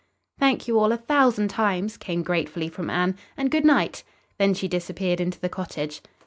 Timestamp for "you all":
0.67-0.91